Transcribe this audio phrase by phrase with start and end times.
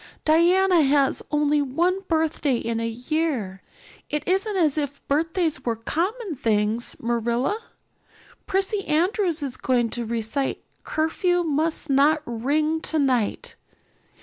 [0.25, 3.61] "Diana has only one birthday in a year.
[4.09, 7.59] It isn't as if birthdays were common things, Marilla.
[8.47, 13.55] Prissy Andrews is going to recite 'Curfew Must Not Ring Tonight.